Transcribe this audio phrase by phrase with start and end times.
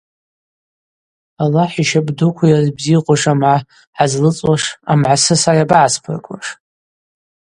[1.43, 3.55] Аллахӏ йщапӏдуква йрызбзихуш амгӏа
[3.95, 6.47] гӏазлыцӏуаш амгӏасы са йабагӏасбрыгуаш?